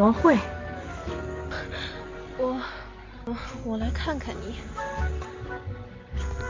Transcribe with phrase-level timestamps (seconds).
[0.00, 0.38] 王慧，
[2.38, 2.58] 我
[3.26, 4.54] 我我来看看你。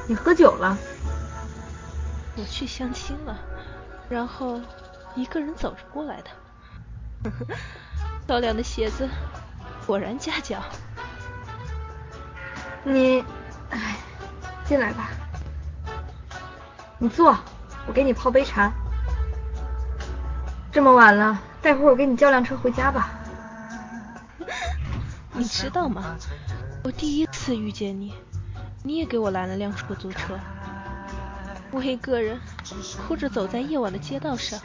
[0.06, 0.78] 你喝酒了？
[2.36, 3.36] 我去相亲了，
[4.08, 4.60] 然后
[5.16, 6.30] 一个人走着过来的。
[7.24, 7.56] 呵呵，
[8.24, 9.08] 漂亮的鞋子，
[9.84, 10.62] 果然夹脚。
[12.84, 13.24] 你，
[13.70, 13.96] 哎，
[14.64, 15.10] 进来吧。
[16.98, 17.36] 你坐，
[17.88, 18.72] 我给你泡杯茶。
[20.70, 23.10] 这么晚了，待会儿我给你叫辆车回家吧。
[25.40, 26.18] 你知道吗？
[26.84, 28.12] 我第一次遇见你，
[28.84, 30.38] 你也给我拦了辆出租车。
[31.70, 32.38] 我一个人
[33.08, 34.60] 哭着走在夜晚的街道上，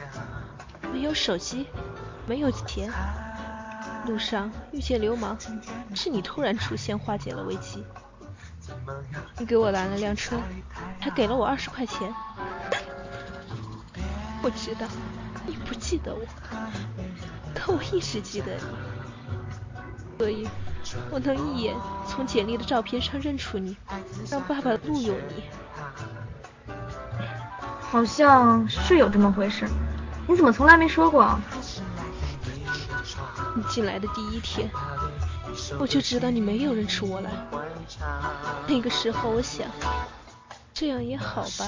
[0.92, 1.68] 没有手机，
[2.28, 2.92] 没有钱。
[4.06, 5.38] 路上遇见流氓，
[5.96, 7.82] 是你突然出现化解了危机。
[9.40, 10.38] 你给我拦了辆车，
[11.00, 12.14] 还给了我二十块钱。
[14.44, 14.86] 我知道。
[15.48, 16.22] 你不记得我，
[17.54, 18.64] 可我一直记得你，
[20.18, 20.48] 所以
[21.10, 21.76] 我能一眼
[22.08, 23.76] 从简历的照片上认出你，
[24.30, 25.44] 让爸爸录用你。
[27.82, 29.68] 好像是有这么回事，
[30.28, 31.40] 你怎么从来没说过？
[33.56, 34.70] 你进来的第一天，
[35.80, 37.30] 我就知道你没有认出我来。
[38.68, 39.68] 那个时候我想。
[40.78, 41.66] 这样也好吧。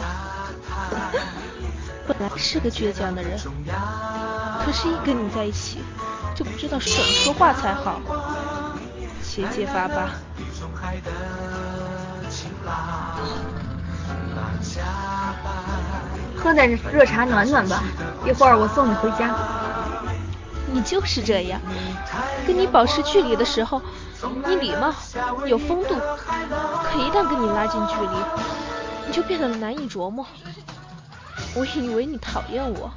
[2.05, 3.39] 本来是个倔强的人，
[4.65, 5.77] 可是，一跟你在一起，
[6.35, 8.01] 就不知道怎么说话才好，
[9.37, 10.09] 结结巴巴。
[16.35, 17.83] 喝点热茶暖暖吧，
[18.25, 19.35] 一会儿我送你回家。
[20.71, 21.61] 你就是这样，
[22.47, 23.79] 跟你保持距离的时候，
[24.47, 24.91] 你礼貌
[25.45, 25.93] 有风度，
[26.83, 28.17] 可一旦跟你拉近距离。
[29.05, 30.25] 你就变得难以琢磨。
[31.53, 32.89] 我以为你讨厌我，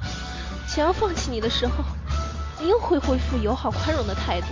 [0.67, 1.83] 想要放弃你的时候，
[2.59, 4.47] 你又会恢复友好宽容的态度。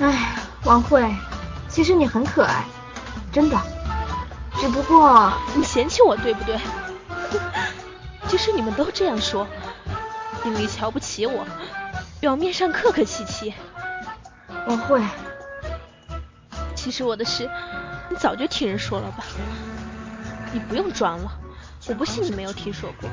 [0.00, 1.12] 哎，王慧，
[1.68, 2.64] 其实你很可爱，
[3.32, 3.58] 真的。
[4.60, 6.58] 只不过你嫌弃我，对不对？
[8.28, 9.46] 其实你们都这样说，
[10.42, 11.44] 心里瞧不起我，
[12.20, 13.54] 表面上客客气气。
[14.66, 15.02] 王慧。
[16.74, 17.50] 其实我的事，
[18.08, 19.24] 你早就听人说了吧？
[20.52, 21.32] 你不用装了，
[21.86, 23.10] 我不信你没有听说过。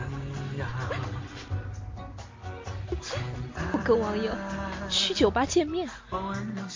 [3.71, 4.31] 我跟网友
[4.89, 5.89] 去酒吧见面，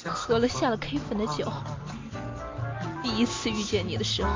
[0.06, 1.52] 喝了下了 K 粉的酒。
[3.02, 4.30] 第一次遇见你的时候，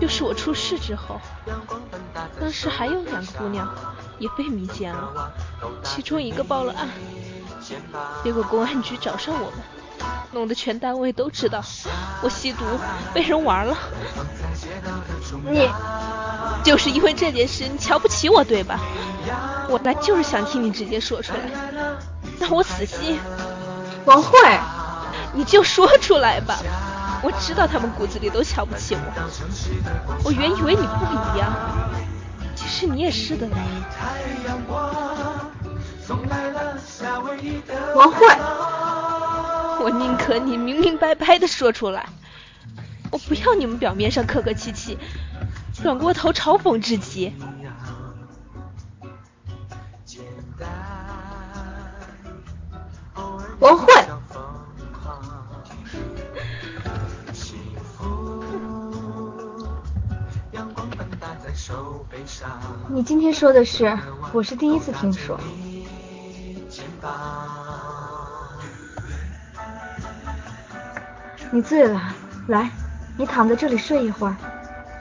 [0.00, 1.20] 又是我出事之后。
[2.40, 3.74] 当时还有两个姑娘
[4.18, 5.32] 也被迷奸了，
[5.82, 6.88] 其中一个报了案，
[8.22, 9.81] 结果公安局找上我们。
[10.32, 11.62] 弄得全单位都知道
[12.22, 12.64] 我吸毒
[13.12, 13.76] 被人玩了，
[15.50, 15.68] 你
[16.64, 18.80] 就是因为这件事你瞧不起我对吧？
[19.68, 21.40] 我来就是想听你直接说出来，
[22.40, 23.18] 让我死心。
[24.04, 24.38] 王慧，
[25.32, 26.58] 你就说出来吧，
[27.22, 29.02] 我知道他们骨子里都瞧不起我，
[30.24, 31.52] 我原以为你不一样，
[32.54, 33.46] 其实你也是的。
[37.94, 38.26] 王慧。
[39.82, 42.08] 我宁可你明明白白的说出来，
[43.10, 44.96] 我不要你们表面上客客气气，
[45.74, 47.34] 转过头嘲讽至极。
[53.58, 53.92] 王慧，
[62.88, 63.98] 你今天说的是，
[64.32, 65.40] 我是第一次听说。
[71.54, 72.00] 你醉了，
[72.48, 72.70] 来，
[73.14, 74.34] 你躺在这里睡一会儿，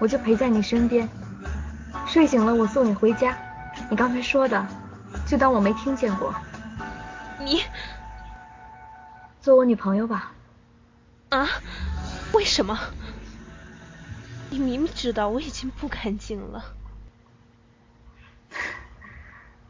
[0.01, 1.07] 我就陪在你身边。
[2.05, 3.37] 睡醒了，我送你回家。
[3.89, 4.67] 你刚才说的，
[5.25, 6.35] 就当我没听见过。
[7.39, 7.63] 你
[9.39, 10.33] 做我女朋友吧。
[11.29, 11.47] 啊？
[12.33, 12.77] 为什么？
[14.49, 16.65] 你明明知道我已经不干净了。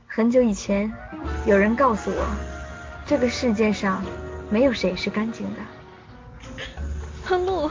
[0.07, 0.92] 很久以前，
[1.45, 2.25] 有人告诉我，
[3.06, 4.04] 这个世界上
[4.50, 5.60] 没有谁是干净的。
[7.38, 7.69] 路，